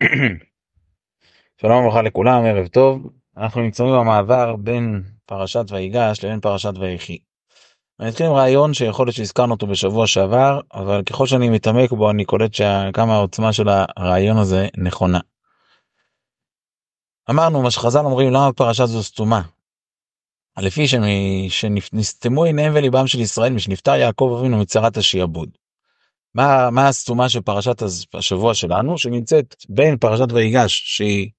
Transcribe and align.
שלום 1.60 1.84
וברכה 1.84 2.02
לכולם, 2.02 2.44
ערב 2.44 2.66
טוב. 2.66 3.10
אנחנו 3.36 3.60
נמצאים 3.60 3.88
במעבר 3.88 4.56
בין 4.56 5.02
פרשת 5.26 5.64
ויגש 5.68 6.24
לבין 6.24 6.40
פרשת 6.40 6.72
ויחי. 6.80 7.18
אני 8.00 8.08
אתחיל 8.08 8.26
עם 8.26 8.32
רעיון 8.32 8.74
שיכול 8.74 9.06
להיות 9.06 9.16
שהזכרנו 9.16 9.54
אותו 9.54 9.66
בשבוע 9.66 10.06
שעבר, 10.06 10.60
אבל 10.74 11.02
ככל 11.02 11.26
שאני 11.26 11.48
מתעמק 11.48 11.92
בו 11.92 12.10
אני 12.10 12.24
קולט 12.24 12.54
שכמה 12.54 13.14
העוצמה 13.14 13.52
של 13.52 13.68
הרעיון 13.68 14.36
הזה 14.36 14.68
נכונה. 14.76 15.20
אמרנו 17.30 17.62
מה 17.62 17.70
שחז"ל 17.70 18.04
אומרים 18.04 18.30
למה 18.30 18.52
פרשה 18.52 18.86
זו 18.86 19.02
סתומה. 19.02 19.42
לפי 20.58 20.84
שנסתמו 21.48 22.44
עיניהם 22.44 22.72
וליבם 22.74 23.06
של 23.06 23.20
ישראל 23.20 23.52
משנפטר 23.52 23.94
יעקב 23.94 24.36
אבינו 24.38 24.58
מצרת 24.58 24.96
השיעבוד. 24.96 25.50
מה, 26.34 26.70
מה 26.70 26.88
הסתומה 26.88 27.28
של 27.28 27.40
פרשת 27.40 27.82
השבוע 28.14 28.54
שלנו 28.54 28.98
שנמצאת 28.98 29.56
בין 29.68 29.96
פרשת 29.96 30.32
ויגש 30.32 30.82
שהיא 30.84 31.30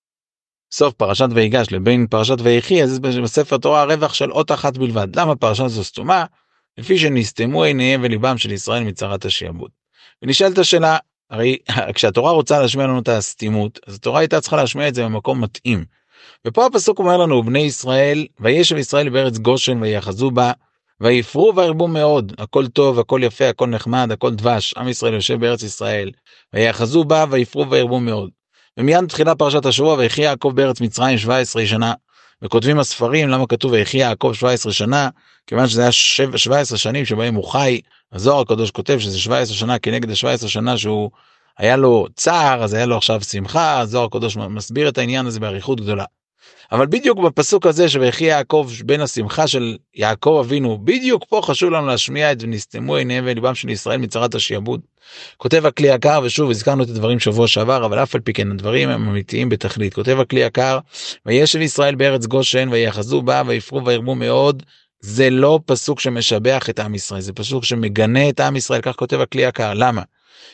סוף 0.72 0.94
פרשת 0.94 1.28
ויגש 1.32 1.72
לבין 1.72 2.08
פרשת 2.08 2.38
ויחי 2.40 2.84
אז 2.84 3.00
בספר 3.00 3.58
תורה 3.58 3.84
רווח 3.84 4.14
של 4.14 4.32
אות 4.32 4.52
אחת 4.52 4.78
בלבד 4.78 5.16
למה 5.16 5.36
פרשה 5.36 5.68
זו 5.68 5.84
סתומה 5.84 6.26
לפי 6.78 6.98
שנסתמו 6.98 7.64
עיניהם 7.64 8.02
וליבם 8.04 8.38
של 8.38 8.52
ישראל 8.52 8.84
מצרת 8.84 9.26
השיעבוד. 9.26 9.72
ונשאלת 10.22 10.58
השאלה 10.58 10.98
הרי 11.30 11.58
כשהתורה 11.96 12.32
רוצה 12.32 12.62
להשמיע 12.62 12.88
לנו 12.88 13.00
את 13.00 13.08
הסתימות 13.08 13.80
אז 13.88 13.96
התורה 13.96 14.20
הייתה 14.20 14.42
צריכה 14.42 14.56
להשמיע 14.56 14.88
את 14.88 14.96
זה 14.96 15.04
במקום 15.04 15.44
מתאים. 15.44 15.86
ופה 16.48 16.66
הפסוק 16.66 17.00
אומר 17.00 17.18
לנו 17.18 17.44
בני 17.44 17.60
ישראל 17.60 18.26
וישב 18.40 18.78
ישראל 18.78 19.10
בארץ 19.10 19.38
גושן 19.38 19.82
ויחזו 19.82 20.32
בה 20.32 20.52
ויפרו 21.02 21.54
וירבו 21.56 21.88
מאוד 21.88 22.34
הכל 22.38 22.68
טוב 22.68 23.00
הכל 23.00 23.22
יפה 23.24 23.50
הכל 23.50 23.68
נחמד 23.68 24.12
הכל 24.12 24.34
דבש 24.34 24.74
עם 24.78 24.88
ישראל 24.88 25.14
יושב 25.14 25.40
בארץ 25.40 25.64
ישראל. 25.64 26.12
ויחזו 26.54 27.04
בה 27.04 27.26
ויפרו 27.30 27.70
וירבו 27.70 28.00
מאוד. 28.00 28.30
ומיד 28.78 29.06
תחילה 29.08 29.36
פרשת 29.36 29.66
השבוע 29.66 29.94
ויחי 29.94 30.22
יעקב 30.22 30.52
בארץ 30.56 30.82
מצרים 30.82 31.18
17 31.18 31.66
שנה. 31.66 31.94
וכותבים 32.42 32.80
הספרים 32.80 33.30
למה 33.30 33.48
כתוב 33.48 33.72
ויחי 33.72 33.98
יעקב 33.98 34.32
17 34.34 34.74
שנה? 34.74 35.10
כיוון 35.48 35.68
שזה 35.68 35.82
היה 35.82 35.92
17 35.92 36.78
שנים 36.78 37.06
שבהם 37.06 37.36
הוא 37.36 37.52
חי. 37.52 37.82
הזוהר 38.14 38.42
הקדוש 38.42 38.72
כותב 38.72 39.00
שזה 39.00 39.20
17 39.20 39.56
שנה 39.56 39.80
כנגד 39.80 40.10
ה-17 40.10 40.48
שנה 40.48 40.78
שהוא 40.78 41.12
היה 41.58 41.78
לו 41.78 42.08
צער 42.16 42.64
אז 42.64 42.74
היה 42.74 42.86
לו 42.86 42.98
עכשיו 42.98 43.22
שמחה. 43.24 43.80
הזוהר 43.80 44.06
הקדוש 44.06 44.38
מסביר 44.38 44.90
את 44.90 44.98
העניין 44.98 45.26
הזה 45.26 45.40
באריכות 45.40 45.82
גדולה. 45.82 46.06
אבל 46.72 46.86
בדיוק 46.86 47.20
בפסוק 47.20 47.66
הזה 47.66 47.90
שויחי 47.90 48.24
יעקב 48.24 48.70
בין 48.86 49.02
השמחה 49.02 49.48
של 49.48 49.78
יעקב 49.96 50.38
אבינו 50.46 50.78
בדיוק 50.84 51.26
פה 51.30 51.42
חשוב 51.44 51.72
לנו 51.72 51.88
להשמיע 51.88 52.32
את 52.32 52.44
ונסתמו 52.44 52.96
עיניהם 52.96 53.24
וליבם 53.28 53.56
של 53.56 53.70
ישראל 53.70 53.98
מצרת 53.98 54.36
השיעבוד. 54.36 54.82
כותב 55.38 55.66
הכלי 55.66 55.88
יקר 55.88 56.22
ושוב 56.24 56.50
הזכרנו 56.50 56.84
את 56.84 56.90
הדברים 56.90 57.20
שבוע 57.20 57.48
שעבר 57.48 57.86
אבל 57.86 58.04
אף 58.04 58.16
על 58.16 58.22
פי 58.22 58.34
כן 58.34 58.52
הדברים 58.52 58.90
הם 58.90 59.10
אמיתיים 59.10 59.50
בתכלית 59.50 59.94
כותב 59.94 60.20
הכלי 60.20 60.40
יקר 60.40 60.80
וישב 61.26 61.62
ישראל 61.62 61.96
בארץ 61.96 62.26
גושן 62.26 62.70
ויחזו 62.72 63.22
בה 63.22 63.42
ויפרו 63.46 63.86
וירבו 63.86 64.16
מאוד 64.16 64.64
זה 65.00 65.30
לא 65.30 65.60
פסוק 65.66 66.00
שמשבח 66.00 66.70
את 66.70 66.80
עם 66.80 66.96
ישראל 66.96 67.22
זה 67.22 67.34
פסוק 67.34 67.64
שמגנה 67.64 68.30
את 68.30 68.40
עם 68.40 68.56
ישראל 68.56 68.82
כך 68.82 68.96
כותב 68.96 69.22
הכלי 69.22 69.42
יקר 69.42 69.74
למה? 69.74 70.02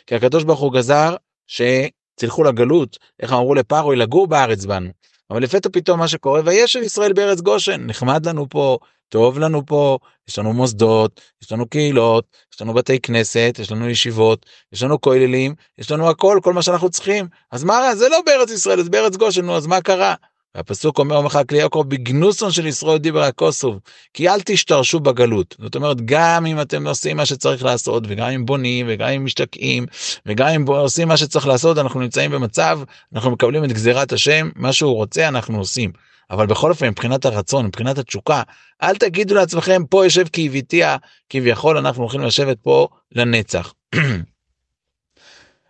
כי 0.07 0.15
הקדוש 0.15 0.43
ברוך 0.43 0.59
הוא 0.59 0.73
גזר 0.73 1.15
שתלכו 1.47 2.43
לגלות 2.43 2.97
איך 3.19 3.33
אמרו 3.33 3.55
לפרוי 3.55 3.95
לגור 3.95 4.27
בארץ 4.27 4.65
בנו 4.65 4.89
אבל 5.31 5.43
לפתע 5.43 5.69
פתאום 5.73 5.99
מה 5.99 6.07
שקורה 6.07 6.41
וישב 6.45 6.79
ישראל 6.79 7.13
בארץ 7.13 7.41
גושן 7.41 7.85
נחמד 7.85 8.25
לנו 8.25 8.49
פה 8.49 8.77
טוב 9.09 9.39
לנו 9.39 9.65
פה 9.65 9.97
יש 10.27 10.39
לנו 10.39 10.53
מוסדות 10.53 11.21
יש 11.43 11.51
לנו 11.51 11.67
קהילות 11.67 12.25
יש 12.53 12.61
לנו 12.61 12.73
בתי 12.73 12.99
כנסת 12.99 13.55
יש 13.59 13.71
לנו 13.71 13.89
ישיבות 13.89 14.45
יש 14.73 14.83
לנו 14.83 15.01
כוללים 15.01 15.55
יש 15.77 15.91
לנו 15.91 16.09
הכל 16.09 16.39
כל 16.43 16.53
מה 16.53 16.61
שאנחנו 16.61 16.89
צריכים. 16.89 17.27
אז 17.51 17.63
מה 17.63 17.95
זה 17.95 18.09
לא 18.09 18.21
בארץ 18.25 18.51
ישראל 18.51 18.83
זה 18.83 18.89
בארץ 18.89 19.15
גושן 19.15 19.45
נו 19.45 19.55
אז 19.55 19.67
מה 19.67 19.81
קרה 19.81 20.15
הפסוק 20.57 20.99
אומר 20.99 21.15
אומר 21.15 21.43
כלי 21.49 21.57
יעקב 21.57 21.83
בגנוסון 21.87 22.51
של 22.51 22.65
ישראל 22.65 22.97
דיבר 22.97 23.23
הכוסוב 23.23 23.79
כי 24.13 24.29
אל 24.29 24.41
תשתרשו 24.45 24.99
בגלות 24.99 25.55
זאת 25.59 25.75
אומרת 25.75 26.01
גם 26.05 26.45
אם 26.45 26.61
אתם 26.61 26.87
עושים 26.87 27.17
מה 27.17 27.25
שצריך 27.25 27.63
לעשות 27.63 28.03
וגם 28.07 28.29
אם 28.29 28.45
בונים 28.45 28.85
וגם 28.89 29.09
אם 29.09 29.25
משתקעים 29.25 29.85
וגם 30.25 30.47
אם 30.47 30.67
עושים 30.67 31.07
מה 31.07 31.17
שצריך 31.17 31.47
לעשות 31.47 31.77
אנחנו 31.77 31.99
נמצאים 31.99 32.31
במצב 32.31 32.79
אנחנו 33.13 33.31
מקבלים 33.31 33.63
את 33.63 33.71
גזירת 33.71 34.13
השם 34.13 34.49
מה 34.55 34.73
שהוא 34.73 34.95
רוצה 34.95 35.27
אנחנו 35.27 35.57
עושים. 35.57 35.91
אבל 36.31 36.45
בכל 36.45 36.69
אופן 36.69 36.87
מבחינת 36.87 37.25
הרצון 37.25 37.65
מבחינת 37.65 37.97
התשוקה 37.97 38.41
אל 38.83 38.95
תגידו 38.95 39.35
לעצמכם 39.35 39.85
פה 39.89 40.05
יושב 40.05 40.25
כביתיה 40.33 40.97
כביכול 41.29 41.77
אנחנו 41.77 42.03
הולכים 42.03 42.21
לשבת 42.21 42.57
פה 42.59 42.87
לנצח. 43.11 43.73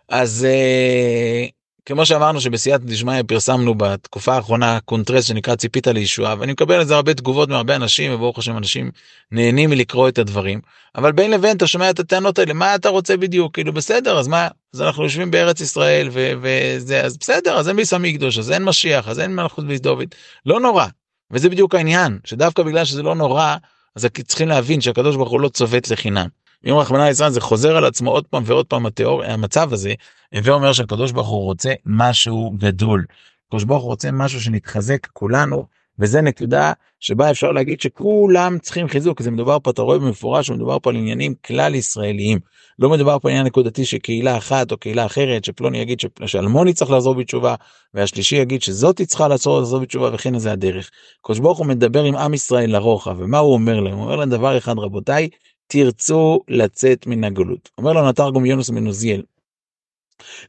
אז 0.08 0.46
uh, 0.46 1.57
כמו 1.88 2.06
שאמרנו 2.06 2.40
שבסייעתא 2.40 2.84
דשמיא 2.84 3.22
פרסמנו 3.26 3.74
בתקופה 3.74 4.34
האחרונה 4.34 4.78
קונטרס 4.84 5.24
שנקרא 5.24 5.54
ציפית 5.54 5.86
לישועה 5.86 6.34
ואני 6.38 6.52
מקבל 6.52 6.74
על 6.74 6.84
זה 6.84 6.94
הרבה 6.94 7.14
תגובות 7.14 7.48
מהרבה 7.48 7.76
אנשים 7.76 8.14
וברוך 8.14 8.38
השם 8.38 8.56
אנשים 8.56 8.90
נהנים 9.32 9.70
מלקרוא 9.70 10.08
את 10.08 10.18
הדברים. 10.18 10.60
אבל 10.96 11.12
בין 11.12 11.30
לבין 11.30 11.56
אתה 11.56 11.66
שומע 11.66 11.90
את 11.90 11.98
הטענות 11.98 12.38
האלה 12.38 12.52
מה 12.52 12.74
אתה 12.74 12.88
רוצה 12.88 13.16
בדיוק? 13.16 13.54
כאילו 13.54 13.72
בסדר 13.72 14.18
אז 14.18 14.28
מה 14.28 14.48
אז 14.74 14.82
אנחנו 14.82 15.02
יושבים 15.02 15.30
בארץ 15.30 15.60
ישראל 15.60 16.08
ו- 16.12 16.32
וזה 16.40 17.04
אז 17.04 17.18
בסדר 17.18 17.58
אז 17.58 17.68
אין 17.68 17.76
ביס 17.76 17.92
המקדוש 17.92 18.38
אז 18.38 18.50
אין 18.50 18.64
משיח 18.64 19.08
אז 19.08 19.20
אין 19.20 19.34
מלכות 19.34 19.66
ביס 19.66 19.80
דוד. 19.80 20.08
לא 20.46 20.60
נורא 20.60 20.86
וזה 21.30 21.48
בדיוק 21.48 21.74
העניין 21.74 22.18
שדווקא 22.24 22.62
בגלל 22.62 22.84
שזה 22.84 23.02
לא 23.02 23.14
נורא 23.14 23.56
אז 23.96 24.06
צריכים 24.26 24.48
להבין 24.48 24.80
שהקדוש 24.80 25.16
ברוך 25.16 25.30
הוא 25.30 25.40
לא 25.40 25.48
צובט 25.48 25.90
לחינם. 25.90 26.26
אם 26.64 26.74
רחמנא 26.74 27.02
ליצלן 27.02 27.30
זה 27.30 27.40
חוזר 27.40 27.76
על 27.76 27.84
עצמו 27.84 28.10
עוד 28.10 28.26
פעם 28.26 28.42
ועוד 28.46 28.66
פעם 28.66 28.86
התיאוריה 28.86 29.34
המצב 29.34 29.72
הזה 29.72 29.94
הווה 30.34 30.54
אומר 30.54 30.72
שהקדוש 30.72 31.12
ברוך 31.12 31.28
הוא 31.28 31.44
רוצה 31.44 31.72
משהו 31.86 32.54
גדול. 32.58 33.04
הקדוש 33.46 33.64
ברוך 33.64 33.82
הוא 33.82 33.90
רוצה 33.90 34.10
משהו 34.12 34.40
שנתחזק 34.40 35.06
כולנו 35.06 35.66
וזה 35.98 36.20
נקודה 36.20 36.72
שבה 37.00 37.30
אפשר 37.30 37.52
להגיד 37.52 37.80
שכולם 37.80 38.58
צריכים 38.58 38.88
חיזוק 38.88 39.22
זה 39.22 39.30
מדובר 39.30 39.58
פה 39.62 39.70
אתה 39.70 39.82
רואה 39.82 39.98
במפורש 39.98 40.46
שמדובר 40.46 40.78
פה 40.78 40.90
על 40.90 40.96
עניינים 40.96 41.34
כלל 41.46 41.74
ישראליים 41.74 42.38
לא 42.78 42.90
מדובר 42.90 43.18
פה 43.18 43.30
עניין 43.30 43.46
נקודתי 43.46 43.84
שקהילה 43.84 44.36
אחת 44.36 44.72
או 44.72 44.76
קהילה 44.76 45.06
אחרת 45.06 45.44
שפלוני 45.44 45.78
יגיד 45.78 46.00
שאלמוני 46.26 46.72
צריך 46.72 46.90
לחזור 46.90 47.14
בתשובה 47.14 47.54
והשלישי 47.94 48.36
יגיד 48.36 48.62
שזאתי 48.62 49.06
צריכה 49.06 49.28
לעצור 49.28 49.60
לחזור 49.60 49.80
בתשובה 49.80 50.10
וכן 50.14 50.38
זה 50.38 50.52
הדרך. 50.52 50.90
הקדוש 51.20 51.38
ברוך 51.38 51.58
הוא 51.58 51.66
מדבר 51.66 52.04
עם 52.04 52.16
עם 52.16 52.34
ישראל 52.34 52.70
לרוחב 52.72 53.16
ומה 53.18 53.38
הוא 53.38 53.52
אומר 53.52 53.80
להם 53.80 53.94
הוא 53.94 54.02
אומר 54.02 54.16
להם 54.16 54.30
דבר 54.30 54.58
אחד 54.58 54.78
רבותיי 54.78 55.28
תרצו 55.68 56.40
לצאת 56.48 57.06
מן 57.06 57.24
הגלות. 57.24 57.70
אומר 57.78 57.92
לנו 57.92 58.08
התרגום 58.08 58.46
יונוס 58.46 58.70
בן 58.70 58.86
עוזיאל. 58.86 59.22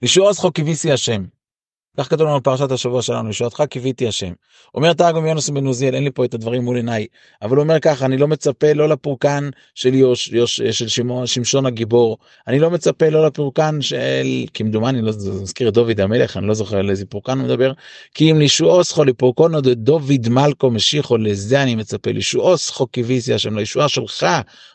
לשעוז 0.02 0.38
חוק 0.38 0.56
כביסי 0.56 0.92
השם. 0.92 1.24
כך 1.98 2.10
כתוב 2.10 2.28
לנו 2.28 2.40
בפרשת 2.40 2.72
השבוע 2.72 3.02
שלנו, 3.02 3.30
לשעותך 3.30 3.64
קיוויתי 3.70 4.08
השם. 4.08 4.32
אומר 4.76 4.94
תרגום 4.94 5.26
יונוס 5.26 5.50
בן 5.50 5.66
עוזיאל, 5.66 5.96
אין 5.96 6.04
לי 6.04 6.12
פה 6.12 6.26
את 6.26 6.34
הדברים 6.34 6.64
מול 6.64 6.76
עיניי, 6.76 7.06
אבל 7.42 7.56
הוא 7.56 7.64
אומר 7.64 7.80
ככה, 7.80 8.06
אני 8.06 8.18
לא 8.18 8.28
מצפה 8.28 8.74
לא 8.74 8.90
לפורקן 8.90 9.50
של 9.76 9.94
יוש, 9.94 10.28
יוש, 10.28 10.62
של 10.62 10.88
שמו, 10.88 11.28
שמשון 11.28 11.66
הגיבור, 11.66 12.18
אני 12.48 12.60
לא 12.60 12.70
מצפה 12.70 13.10
לא 13.10 13.26
לפורקן 13.26 13.82
של, 13.82 13.98
כמדומני, 14.54 15.02
לא 15.02 15.12
מזכיר 15.42 15.68
את 15.68 15.74
דוד 15.74 16.00
המלך, 16.00 16.38
אני 16.38 16.48
לא 16.48 16.54
זוכר 16.54 16.78
על 16.78 16.90
איזה 16.90 17.06
פורקן 17.06 17.40
הוא 17.40 17.46
מדבר, 17.46 17.72
כי 18.14 18.32
אם 18.32 18.40
לישועוס 18.40 18.92
חו 18.92 19.04
לפורקונו 19.04 19.62
דוד 19.62 20.30
מלכו 20.30 20.72
משיחו, 20.72 21.18
לזה 21.18 21.64
אני 21.64 21.76
מצפה, 21.76 22.12
לישועוס 22.12 22.70
חו 22.70 22.88
קיוויתי 22.88 23.34
השם, 23.34 23.58
לישועה 23.58 23.90
שלך, 23.90 24.26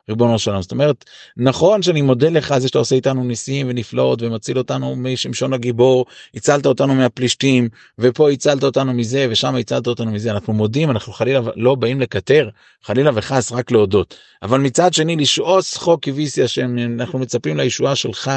ריבונו 0.09 0.39
של 0.39 0.51
עולם. 0.51 0.63
זאת 0.63 0.73
אומרת, 0.73 1.05
נכון 1.37 1.83
שאני 1.83 2.03
מודה 2.03 2.29
לך 2.29 2.53
על 2.53 2.61
זה 2.61 2.69
שאתה 2.69 2.79
עושה 2.79 2.95
איתנו 2.95 3.25
ניסים 3.25 3.67
ונפלאות 3.71 4.23
ומציל 4.23 4.59
אותנו 4.59 4.97
משמשון 4.97 5.53
הגיבור, 5.53 6.07
הצלת 6.35 6.67
אותנו 6.67 6.95
מהפלישתים, 7.15 7.69
ופה 7.99 8.31
הצלת 8.31 8.65
אותנו 8.65 8.93
מזה 8.93 9.27
ושם 9.31 9.55
הצלת 9.55 9.87
אותנו 9.87 10.11
מזה. 10.11 10.31
אנחנו 10.31 10.53
מודים, 10.53 10.91
אנחנו 10.91 11.13
חלילה 11.13 11.41
לא 11.57 11.75
באים 11.75 12.01
לקטר, 12.01 12.49
חלילה 12.83 13.11
וחס 13.15 13.53
רק 13.53 13.71
להודות. 13.71 14.15
אבל 14.43 14.61
מצד 14.61 14.95
שני, 14.95 15.17
לשעוס 15.17 15.77
חוק 15.77 16.05
כביסי 16.05 16.43
השם, 16.43 16.79
אנחנו 16.79 17.19
מצפים 17.19 17.57
לישועה 17.57 17.97
שלך, 17.97 18.31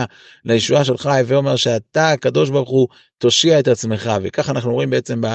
לישועה 0.46 0.86
שלך, 0.86 1.06
הווה 1.06 1.38
אומר 1.38 1.56
שאתה, 1.56 2.12
הקדוש 2.12 2.50
ברוך 2.50 2.70
הוא, 2.70 2.88
תושיע 3.18 3.60
את 3.60 3.68
עצמך, 3.68 4.12
וככה 4.24 4.52
אנחנו 4.52 4.74
רואים 4.74 4.90
בעצם 4.90 5.22
ב... 5.22 5.28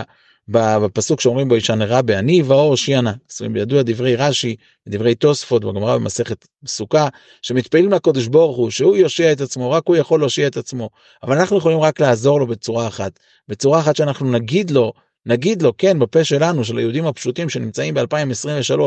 בפסוק 0.48 1.20
שאומרים 1.20 1.48
בו 1.48 1.56
ישנה 1.56 1.84
רבה 1.88 2.18
אני 2.18 2.42
ואור 2.42 2.76
שיענה. 2.76 3.12
בידוע 3.52 3.82
דברי 3.82 4.16
רש"י 4.16 4.56
דברי 4.88 5.14
תוספות 5.14 5.64
בגמרא 5.64 5.96
במסכת 5.96 6.46
סוכה 6.66 7.08
שמתפעלים 7.42 7.92
לקודש 7.92 8.26
ברוך 8.26 8.56
הוא 8.56 8.70
שהוא 8.70 8.96
יושיע 8.96 9.32
את 9.32 9.40
עצמו 9.40 9.70
רק 9.70 9.82
הוא 9.86 9.96
יכול 9.96 10.20
להושיע 10.20 10.46
את 10.46 10.56
עצמו 10.56 10.90
אבל 11.22 11.38
אנחנו 11.38 11.58
יכולים 11.58 11.80
רק 11.80 12.00
לעזור 12.00 12.40
לו 12.40 12.46
בצורה 12.46 12.88
אחת 12.88 13.18
בצורה 13.48 13.80
אחת 13.80 13.96
שאנחנו 13.96 14.30
נגיד 14.30 14.70
לו 14.70 14.92
נגיד 15.26 15.62
לו 15.62 15.76
כן 15.76 15.98
בפה 15.98 16.24
שלנו 16.24 16.64
של 16.64 16.78
היהודים 16.78 17.06
הפשוטים 17.06 17.48
שנמצאים 17.48 17.94
ב-2023 17.94 18.80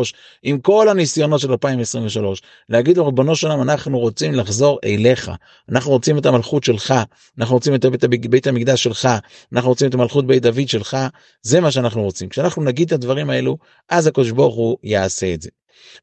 עם 0.43 0.59
כל 0.59 0.89
הניסיונות 0.89 1.39
של 1.39 1.51
2023 1.51 2.41
להגיד 2.69 2.97
לו 2.97 3.05
ריבונו 3.05 3.35
שלם 3.35 3.61
אנחנו 3.61 3.99
רוצים 3.99 4.33
לחזור 4.33 4.79
אליך. 4.83 5.31
אנחנו 5.69 5.91
רוצים 5.91 6.17
את 6.17 6.25
המלכות 6.25 6.63
שלך. 6.63 6.93
אנחנו 7.39 7.55
רוצים 7.55 7.75
את 7.75 7.85
בית, 7.85 8.27
בית 8.27 8.47
המקדש 8.47 8.83
שלך. 8.83 9.09
אנחנו 9.53 9.69
רוצים 9.69 9.89
את 9.89 9.93
המלכות 9.93 10.27
בית 10.27 10.43
דוד 10.43 10.67
שלך. 10.69 10.97
זה 11.41 11.61
מה 11.61 11.71
שאנחנו 11.71 12.03
רוצים. 12.03 12.29
כשאנחנו 12.29 12.63
נגיד 12.63 12.87
את 12.87 12.93
הדברים 12.93 13.29
האלו 13.29 13.57
אז 13.89 14.07
הקדוש 14.07 14.31
ברוך 14.31 14.55
הוא 14.55 14.77
יעשה 14.83 15.33
את 15.33 15.41
זה. 15.41 15.49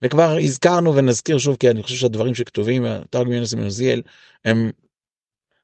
וכבר 0.03 0.37
הזכרנו 0.43 0.95
ונזכיר 0.95 1.39
שוב 1.39 1.57
כי 1.57 1.71
אני 1.71 1.83
חושב 1.83 1.97
שהדברים 1.97 2.35
שכתובים 2.35 2.85
תרגם 3.11 3.33
יונס 3.33 3.55
בן 3.55 3.65
עוזיאל 3.65 4.03
הם 4.45 4.71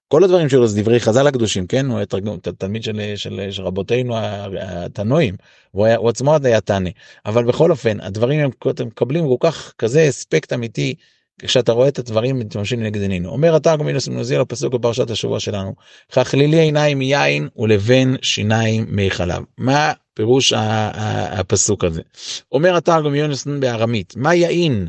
כל 0.09 0.25
הדברים 0.25 0.49
שלו 0.49 0.67
זה 0.67 0.83
דברי 0.83 1.01
חז"ל 1.01 1.27
הקדושים, 1.27 1.67
כן? 1.67 1.87
הוא 1.87 1.97
היה 1.97 2.07
תרגום, 2.07 2.39
תלמיד 2.59 2.83
של, 2.83 3.13
של, 3.17 3.49
של 3.51 3.63
רבותינו 3.63 4.15
התנועים, 4.61 5.35
הוא, 5.71 5.87
היה, 5.87 5.97
הוא 5.97 6.09
עצמו 6.09 6.35
היה 6.45 6.61
תנא, 6.61 6.91
אבל 7.27 7.45
בכל 7.45 7.71
אופן, 7.71 8.01
הדברים 8.01 8.41
הם, 8.41 8.51
מקבלים 8.87 9.25
כל 9.29 9.49
כך 9.49 9.73
כזה 9.79 10.09
אספקט 10.09 10.53
אמיתי, 10.53 10.95
כשאתה 11.39 11.73
רואה 11.73 11.89
את 11.89 11.99
הדברים 11.99 12.39
מתממשים 12.39 12.83
נגד 12.83 13.01
עינינו. 13.01 13.29
אומר 13.29 13.55
התרגום 13.55 13.87
מינוס 13.87 14.09
מנוזיל 14.09 14.41
הפסוק 14.41 14.75
בפרשת 14.75 15.11
השבוע 15.11 15.41
שלנו, 15.41 15.75
חכלילי 16.13 16.61
עיניים 16.61 16.99
מיין 16.99 17.49
ולבן 17.57 18.15
שיניים 18.23 18.87
מי 18.89 19.11
חלב. 19.11 19.43
מה 19.59 19.93
פירוש 20.15 20.53
הפסוק 20.57 21.85
הזה? 21.85 22.03
אומר 22.53 22.77
התרגום 22.77 23.15
יונס 23.15 23.47
בארמית, 23.61 24.15
מה 24.17 24.35
יין 24.35 24.89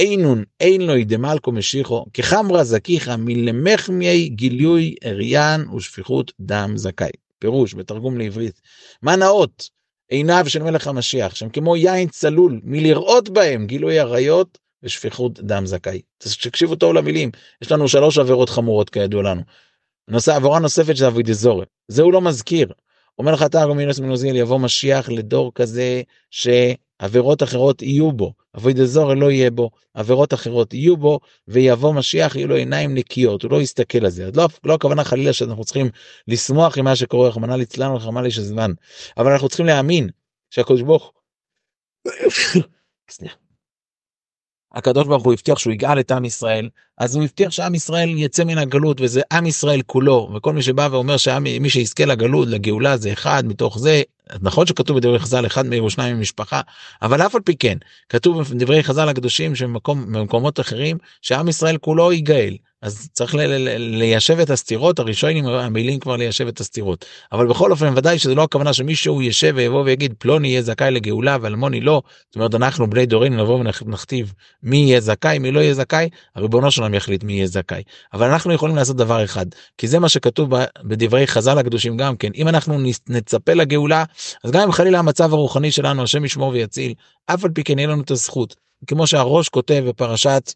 אינון 0.00 0.44
אין 0.60 0.80
לו 0.80 0.94
דמלכו 1.06 1.52
משיחו 1.52 2.04
כחמרה 2.14 2.64
זכיך 2.64 3.08
מלמחמי 3.18 4.28
גילוי 4.28 4.94
אריין 5.04 5.68
ושפיכות 5.68 6.32
דם 6.40 6.72
זכאי. 6.76 7.10
פירוש 7.38 7.74
בתרגום 7.74 8.18
לעברית. 8.18 8.60
מה 9.02 9.16
נאות 9.16 9.68
עיניו 10.08 10.44
של 10.48 10.62
מלך 10.62 10.86
המשיח 10.86 11.34
שהם 11.34 11.48
כמו 11.48 11.76
יין 11.76 12.08
צלול 12.08 12.60
מלראות 12.64 13.28
בהם 13.28 13.66
גילוי 13.66 13.98
עריות 13.98 14.58
ושפיכות 14.82 15.40
דם 15.40 15.66
זכאי. 15.66 16.00
תקשיבו 16.18 16.76
טוב 16.76 16.94
למילים 16.94 17.30
יש 17.62 17.72
לנו 17.72 17.88
שלוש 17.88 18.18
עבירות 18.18 18.50
חמורות 18.50 18.90
כידוע 18.90 19.22
לנו. 19.22 19.42
נושא 20.08 20.36
עבירה 20.36 20.58
נוספת 20.58 20.96
של 20.96 21.04
אבידזורי 21.04 21.64
זה 21.88 22.02
הוא 22.02 22.12
לא 22.12 22.20
מזכיר. 22.20 22.72
אומר 23.18 23.32
לך 23.32 23.42
תרגום 23.42 23.76
מינוס 23.76 24.00
מנוזיל 24.00 24.36
יבוא 24.36 24.58
משיח 24.58 25.08
לדור 25.08 25.52
כזה 25.54 26.02
ש... 26.30 26.48
עבירות 27.00 27.42
אחרות 27.42 27.82
יהיו 27.82 28.12
בו, 28.12 28.32
אבוי 28.56 28.72
דזור 28.72 29.14
לא 29.14 29.30
יהיה 29.30 29.50
בו, 29.50 29.70
עבירות 29.94 30.34
אחרות 30.34 30.74
יהיו 30.74 30.96
בו, 30.96 31.20
ויבוא 31.48 31.94
משיח 31.94 32.36
יהיו 32.36 32.48
לו 32.48 32.54
עיניים 32.54 32.94
נקיות, 32.94 33.42
הוא 33.42 33.50
לא 33.50 33.62
יסתכל 33.62 34.04
על 34.04 34.10
זה. 34.10 34.30
לא, 34.34 34.48
לא 34.64 34.74
הכוונה 34.74 35.04
חלילה 35.04 35.32
שאנחנו 35.32 35.64
צריכים 35.64 35.90
לשמוח 36.28 36.78
עם 36.78 36.84
מה 36.84 36.96
שקורה, 36.96 37.28
רחמנא 37.28 37.54
ליצלן 37.54 37.90
ורחמנא 37.90 38.20
ליש 38.20 38.38
הזמן, 38.38 38.72
אבל 39.16 39.32
אנחנו 39.32 39.48
צריכים 39.48 39.66
להאמין 39.66 40.08
שהקדוש 40.50 40.82
ברוך 40.82 41.12
הקדוש 44.72 45.06
ברוך 45.06 45.24
הוא 45.24 45.32
הבטיח 45.32 45.58
שהוא 45.58 45.72
יגאל 45.72 46.00
את 46.00 46.10
עם 46.10 46.24
ישראל, 46.24 46.68
אז 47.00 47.16
הוא 47.16 47.24
הבטיח 47.24 47.50
שעם 47.50 47.74
ישראל 47.74 48.08
יצא 48.16 48.44
מן 48.44 48.58
הגלות 48.58 49.00
וזה 49.00 49.20
עם 49.32 49.46
ישראל 49.46 49.82
כולו, 49.86 50.30
וכל 50.34 50.52
מי 50.52 50.62
שבא 50.62 50.88
ואומר 50.90 51.16
שמי 51.16 51.70
שיזכה 51.70 52.04
לגלות, 52.04 52.48
לגאולה 52.48 52.96
זה 52.96 53.12
אחד 53.12 53.42
מתוך 53.46 53.78
זה, 53.78 54.02
נכון 54.40 54.66
שכתוב 54.66 54.96
בדברי 54.96 55.18
חז"ל 55.18 55.46
אחד 55.46 55.66
מעיר 55.66 55.84
ושניים 55.84 56.16
ממשפחה, 56.16 56.60
אבל 57.02 57.22
אף 57.22 57.34
על 57.34 57.40
פי 57.40 57.56
כן, 57.56 57.78
כתוב 58.08 58.42
בדברי 58.42 58.82
חז"ל 58.82 59.08
הקדושים 59.08 59.54
שבמקומות 59.54 60.60
אחרים, 60.60 60.98
שעם 61.22 61.48
ישראל 61.48 61.78
כולו 61.78 62.12
ייגאל. 62.12 62.56
אז 62.82 63.08
צריך 63.12 63.34
ליישב 63.78 64.38
את 64.40 64.50
הסתירות 64.50 64.98
הראשונים 64.98 65.46
המילים 65.46 66.00
כבר 66.00 66.16
ליישב 66.16 66.46
את 66.46 66.60
הסתירות. 66.60 67.04
אבל 67.32 67.46
בכל 67.46 67.70
אופן 67.70 67.92
ודאי 67.96 68.18
שזה 68.18 68.34
לא 68.34 68.42
הכוונה 68.42 68.72
שמישהו 68.72 69.22
ישב 69.22 69.52
ויבוא 69.56 69.82
ויגיד 69.82 70.14
פלוני 70.18 70.48
יהיה 70.48 70.62
זכאי 70.62 70.90
לגאולה 70.90 71.36
ואלמוני 71.40 71.80
לא 71.80 72.02
זאת 72.26 72.36
אומרת 72.36 72.54
אנחנו 72.54 72.90
בני 72.90 73.06
דורנו 73.06 73.42
נבוא 73.42 73.60
ונכתיב 73.60 74.32
מי 74.62 74.76
יהיה 74.76 75.00
זכאי 75.00 75.38
מי 75.38 75.50
לא 75.50 75.60
יהיה 75.60 75.74
זכאי. 75.74 76.08
הריבונו 76.36 76.70
שלנו 76.70 76.89
יחליט 76.94 77.24
מי 77.24 77.32
יהיה 77.32 77.46
זכאי 77.46 77.82
אבל 78.12 78.30
אנחנו 78.30 78.52
יכולים 78.52 78.76
לעשות 78.76 78.96
דבר 78.96 79.24
אחד 79.24 79.46
כי 79.78 79.88
זה 79.88 79.98
מה 79.98 80.08
שכתוב 80.08 80.50
בדברי 80.84 81.26
חז"ל 81.26 81.58
הקדושים 81.58 81.96
גם 81.96 82.16
כן 82.16 82.30
אם 82.34 82.48
אנחנו 82.48 82.78
נצפה 83.08 83.52
לגאולה 83.52 84.04
אז 84.44 84.50
גם 84.50 84.62
אם 84.62 84.72
חלילה 84.72 84.98
המצב 84.98 85.32
הרוחני 85.32 85.70
שלנו 85.70 86.02
השם 86.02 86.24
ישמור 86.24 86.48
ויציל 86.48 86.94
אף 87.26 87.44
על 87.44 87.50
פי 87.50 87.64
כן 87.64 87.78
יהיה 87.78 87.88
לנו 87.88 88.02
את 88.02 88.10
הזכות 88.10 88.56
כמו 88.86 89.06
שהראש 89.06 89.48
כותב 89.48 89.84
בפרשת 89.88 90.52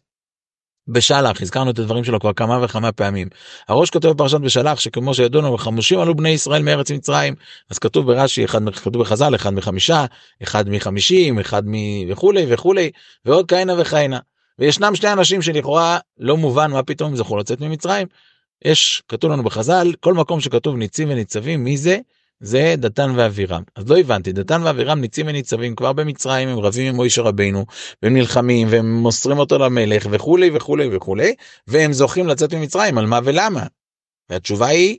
בשלח, 0.87 1.41
הזכרנו 1.41 1.71
את 1.71 1.79
הדברים 1.79 2.03
שלו 2.03 2.19
כבר 2.19 2.33
כמה 2.33 2.63
וכמה 2.63 2.91
פעמים. 2.91 3.27
הראש 3.67 3.89
כותב 3.89 4.07
בפרשת 4.07 4.37
בשלח 4.37 4.79
שכמו 4.79 5.13
שידוע 5.13 5.41
לנו 5.41 5.57
חמושים 5.57 5.99
עלו 5.99 6.15
בני 6.15 6.29
ישראל 6.29 6.63
מארץ 6.63 6.91
מצרים, 6.91 7.35
אז 7.69 7.79
כתוב 7.79 8.07
ברש"י, 8.07 8.45
אחד, 8.45 8.69
כתוב 8.69 9.01
בחז"ל, 9.01 9.35
אחד 9.35 9.53
מחמישה, 9.53 10.05
אחד 10.43 10.69
מחמישים, 10.69 11.39
אחד 11.39 11.63
מ... 11.67 11.73
וכולי 12.11 12.45
וכולי, 12.49 12.91
ועוד 13.25 13.47
כהנה 13.47 13.81
וכהנה. 13.81 14.19
וישנם 14.59 14.95
שני 14.95 15.13
אנשים 15.13 15.41
שלכאורה 15.41 15.97
לא 16.17 16.37
מובן 16.37 16.71
מה 16.71 16.83
פתאום 16.83 17.09
הם 17.09 17.15
זכו 17.15 17.37
לצאת 17.37 17.61
ממצרים. 17.61 18.07
יש, 18.65 19.03
כתוב 19.07 19.31
לנו 19.31 19.43
בחז"ל, 19.43 19.93
כל 19.99 20.13
מקום 20.13 20.41
שכתוב 20.41 20.75
ניצים 20.75 21.09
וניצבים, 21.09 21.63
מי 21.63 21.77
זה? 21.77 21.97
זה 22.39 22.75
דתן 22.77 23.11
ואבירם. 23.15 23.63
אז 23.75 23.89
לא 23.89 23.97
הבנתי, 23.97 24.31
דתן 24.31 24.61
ואבירם 24.63 24.99
ניצים 24.99 25.27
וניצבים 25.27 25.75
כבר 25.75 25.93
במצרים, 25.93 26.49
הם 26.49 26.59
רבים 26.59 26.87
עם 26.87 26.95
מוישה 26.95 27.21
רבינו, 27.21 27.65
והם 28.03 28.13
נלחמים, 28.13 28.67
והם 28.71 28.95
מוסרים 28.95 29.39
אותו 29.39 29.57
למלך, 29.57 30.07
וכולי 30.09 30.49
וכולי 30.53 30.95
וכולי, 30.95 31.35
והם 31.67 31.93
זוכים 31.93 32.27
לצאת 32.27 32.53
ממצרים, 32.53 32.97
על 32.97 33.05
מה 33.05 33.19
ולמה? 33.23 33.63
והתשובה 34.29 34.67
היא, 34.67 34.97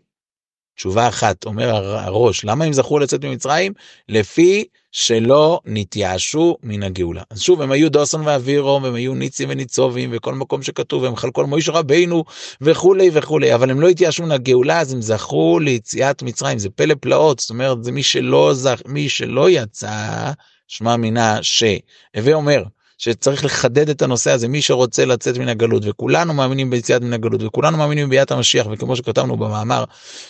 תשובה 0.77 1.09
אחת, 1.09 1.45
אומר 1.45 1.75
הראש, 1.99 2.45
למה 2.45 2.65
הם 2.65 2.73
זכו 2.73 2.99
לצאת 2.99 3.25
ממצרים? 3.25 3.73
לפי 4.09 4.65
שלא 4.93 5.61
נתייאשו 5.65 6.57
מן 6.63 6.83
הגאולה. 6.83 7.23
אז 7.31 7.41
שוב, 7.41 7.63
הם 7.63 7.73
היו 7.73 7.91
דוסון 7.91 8.27
ואבירום, 8.27 8.85
הם 8.85 8.95
היו 8.95 9.15
ניצים 9.15 9.49
וניצובים, 9.51 10.11
וכל 10.13 10.35
מקום 10.35 10.63
שכתוב, 10.63 11.05
הם 11.05 11.17
חלקו 11.17 11.41
על 11.41 11.47
מוישה 11.47 11.73
רבינו, 11.73 12.25
וכולי 12.61 13.11
וכולי, 13.13 13.55
אבל 13.55 13.71
הם 13.71 13.81
לא 13.81 13.89
התייאשו 13.89 14.23
מן 14.23 14.31
הגאולה, 14.31 14.81
אז 14.81 14.93
הם 14.93 15.03
זכו 15.03 15.59
ליציאת 15.59 16.23
מצרים, 16.23 16.59
זה 16.59 16.71
פלא 16.71 16.95
פלאות, 17.01 17.39
זאת 17.39 17.51
אומרת, 17.51 17.85
זה 17.85 17.93
מי 17.93 18.03
שלא, 18.03 18.55
זכ... 18.55 18.83
מי 18.87 19.09
שלא 19.09 19.51
יצא, 19.51 20.33
שמע 20.69 20.97
מינה 20.97 21.43
ש... 21.43 21.65
הווה 22.17 22.35
אומר, 22.35 22.63
שצריך 22.99 23.45
לחדד 23.45 23.89
את 23.89 24.03
הנושא 24.03 24.31
הזה 24.31 24.49
מי 24.49 24.63
שרוצה 24.63 25.05
לצאת 25.05 25.39
מן 25.39 25.49
הגלות 25.49 25.83
וכולנו 25.87 26.35
מאמינים 26.35 26.71
ביציאת 26.71 27.03
מן 27.03 27.13
הגלות 27.13 27.43
וכולנו 27.43 27.77
מאמינים 27.77 28.07
בביאת 28.07 28.31
המשיח 28.31 28.67
וכמו 28.71 28.97
שכתבנו 28.97 29.37
במאמר 29.37 29.85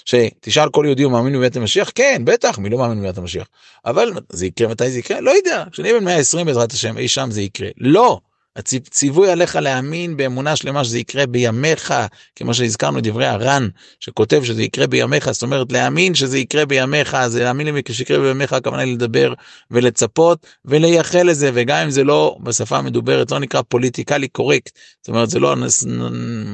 שתשאל 0.04 0.68
כל 0.68 0.84
יהודי 0.86 1.02
הוא 1.02 1.12
מאמין 1.12 1.34
בביאת 1.34 1.56
המשיח? 1.56 1.90
כן 1.94 2.22
בטח 2.24 2.58
מי 2.58 2.70
לא 2.70 2.78
מאמין 2.78 2.98
בביאת 2.98 3.18
המשיח? 3.18 3.46
אבל 3.84 4.12
זה 4.28 4.46
יקרה 4.46 4.68
מתי 4.68 4.90
זה 4.90 4.98
יקרה? 4.98 5.20
לא 5.20 5.30
יודע 5.30 5.64
כשנהיה 5.72 5.94
בן 5.98 6.04
120 6.04 6.46
בעזרת 6.46 6.72
השם 6.72 6.98
אי 6.98 7.08
שם 7.08 7.30
זה 7.30 7.42
יקרה. 7.42 7.68
לא 7.78 8.20
הציווי 8.56 9.30
עליך 9.30 9.56
להאמין 9.56 10.16
באמונה 10.16 10.56
שלמה 10.56 10.84
שזה 10.84 10.98
יקרה 10.98 11.26
בימיך, 11.26 11.94
כמו 12.36 12.54
שהזכרנו 12.54 13.00
דברי 13.02 13.26
הר"ן, 13.26 13.68
שכותב 14.00 14.44
שזה 14.44 14.62
יקרה 14.62 14.86
בימיך, 14.86 15.30
זאת 15.30 15.42
אומרת 15.42 15.72
להאמין 15.72 16.14
שזה 16.14 16.38
יקרה 16.38 16.66
בימיך, 16.66 17.16
זה 17.26 17.44
להאמין 17.44 17.66
לי 17.66 17.82
שיקרה 17.92 18.18
בימיך, 18.18 18.52
הכוונה 18.52 18.82
היא 18.82 18.94
לדבר 18.94 19.32
ולצפות 19.70 20.46
ולייחל 20.64 21.22
לזה, 21.22 21.50
וגם 21.54 21.78
אם 21.84 21.90
זה 21.90 22.04
לא 22.04 22.36
בשפה 22.42 22.78
המדוברת, 22.78 23.30
לא 23.30 23.38
נקרא 23.38 23.62
פוליטיקלי 23.62 24.28
קורקט, 24.28 24.78
זאת 25.00 25.08
אומרת 25.08 25.30
זה 25.30 25.38
לא 25.38 25.54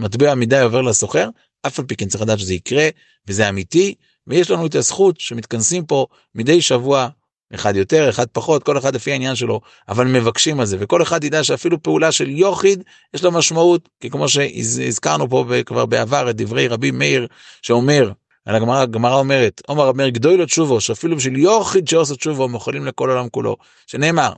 מטבע 0.00 0.34
מדי 0.34 0.60
עובר 0.60 0.82
לסוחר, 0.82 1.28
אף 1.66 1.78
על 1.78 1.84
פי 1.84 1.96
כן 1.96 2.08
צריך 2.08 2.22
לדעת 2.22 2.38
שזה 2.38 2.54
יקרה, 2.54 2.88
וזה 3.28 3.48
אמיתי, 3.48 3.94
ויש 4.26 4.50
לנו 4.50 4.66
את 4.66 4.74
הזכות 4.74 5.20
שמתכנסים 5.20 5.86
פה 5.86 6.06
מדי 6.34 6.62
שבוע 6.62 7.08
אחד 7.54 7.76
יותר, 7.76 8.10
אחד 8.10 8.26
פחות, 8.32 8.62
כל 8.62 8.78
אחד 8.78 8.94
לפי 8.94 9.12
העניין 9.12 9.34
שלו, 9.34 9.60
אבל 9.88 10.06
מבקשים 10.06 10.60
על 10.60 10.66
זה, 10.66 10.76
וכל 10.80 11.02
אחד 11.02 11.24
ידע 11.24 11.44
שאפילו 11.44 11.82
פעולה 11.82 12.12
של 12.12 12.30
יוחיד 12.30 12.82
יש 13.14 13.24
לה 13.24 13.30
משמעות, 13.30 13.88
כי 14.00 14.10
כמו 14.10 14.28
שהזכרנו 14.28 15.28
פה 15.30 15.44
כבר 15.66 15.86
בעבר 15.86 16.30
את 16.30 16.36
דברי 16.36 16.68
רבי 16.68 16.90
מאיר 16.90 17.26
שאומר, 17.62 18.12
על 18.46 18.54
הגמרא, 18.54 18.80
הגמרא 18.80 19.14
אומרת, 19.14 19.62
עומר 19.66 19.92
מאיר 19.92 20.08
גדוי 20.08 20.36
לו 20.36 20.46
תשובו, 20.46 20.80
שאפילו 20.80 21.16
בשביל 21.16 21.36
יוחיד 21.36 21.88
שעושה 21.88 22.16
תשובו 22.16 22.48
מוכלים 22.48 22.86
לכל 22.86 23.10
עולם 23.10 23.28
כולו, 23.28 23.56
שנאמר, 23.86 24.32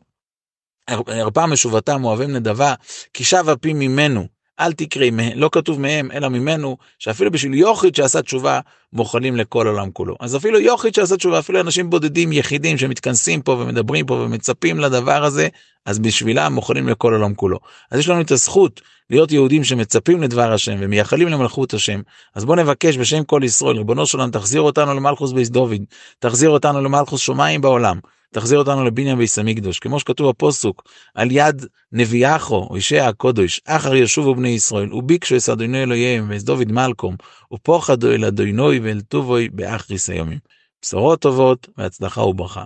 הרפא 0.88 1.46
משובתם 1.46 2.04
אוהבים 2.04 2.32
נדבה, 2.36 2.74
כי 3.14 3.24
שב 3.24 3.48
אפי 3.48 3.72
ממנו, 3.72 4.26
אל 4.60 4.72
תקראי, 4.72 5.10
לא 5.34 5.48
כתוב 5.52 5.80
מהם 5.80 6.10
אלא 6.10 6.28
ממנו, 6.28 6.76
שאפילו 6.98 7.30
בשביל 7.30 7.54
יוחיד 7.54 7.94
שעשה 7.94 8.22
תשובה, 8.22 8.60
מוכנים 8.92 9.36
לכל 9.36 9.66
עולם 9.66 9.90
כולו. 9.90 10.16
אז 10.20 10.36
אפילו 10.36 10.60
יוחיד 10.60 10.94
שעשה 10.94 11.16
תשובה, 11.16 11.38
אפילו 11.38 11.60
אנשים 11.60 11.90
בודדים, 11.90 12.32
יחידים, 12.32 12.78
שמתכנסים 12.78 13.42
פה 13.42 13.52
ומדברים 13.52 14.06
פה 14.06 14.14
ומצפים 14.14 14.80
לדבר 14.80 15.24
הזה, 15.24 15.48
אז 15.86 15.98
בשבילם 15.98 16.52
מוכנים 16.52 16.88
לכל 16.88 17.12
עולם 17.12 17.34
כולו. 17.34 17.58
אז 17.90 17.98
יש 17.98 18.08
לנו 18.08 18.20
את 18.20 18.30
הזכות 18.30 18.80
להיות 19.10 19.32
יהודים 19.32 19.64
שמצפים 19.64 20.22
לדבר 20.22 20.52
השם 20.52 20.76
ומייחלים 20.80 21.28
למלכות 21.28 21.74
השם. 21.74 22.00
אז 22.34 22.44
בוא 22.44 22.56
נבקש 22.56 22.96
בשם 22.96 23.24
כל 23.24 23.40
ישראל, 23.44 23.76
ריבונו 23.76 24.06
שלנו, 24.06 24.32
תחזיר 24.32 24.60
אותנו 24.60 24.94
למלכוס 24.94 25.32
בייס 25.32 25.48
דוד, 25.48 25.82
תחזיר 26.18 26.50
אותנו 26.50 26.80
למלכוס 26.80 27.20
שמיים 27.20 27.60
בעולם. 27.60 27.98
תחזיר 28.34 28.58
אותנו 28.58 28.84
לבניין 28.84 29.18
ביס 29.18 29.38
המקדוש, 29.38 29.78
כמו 29.78 30.00
שכתוב 30.00 30.28
בפוסוק, 30.28 30.82
על 31.14 31.28
יד 31.30 31.66
נביאחו, 31.92 32.68
אישי 32.74 32.98
הקודש, 32.98 33.60
אחר 33.64 33.94
ישובו 33.94 34.34
בני 34.34 34.48
ישראל, 34.48 34.94
וביקשו 34.94 35.36
את 35.36 35.48
אדוני 35.48 35.82
אלוהיהם, 35.82 36.26
ואת 36.30 36.42
דוד 36.42 36.72
מלקום, 36.72 37.16
ופוחדו 37.52 38.12
אל 38.12 38.24
אדוני 38.24 38.78
ואל 38.82 39.00
טובוי 39.00 39.48
באחריס 39.48 40.10
היומים. 40.10 40.38
בשורות 40.82 41.20
טובות 41.20 41.68
והצלחה 41.78 42.22
וברכה. 42.22 42.64